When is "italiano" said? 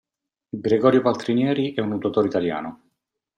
2.25-2.81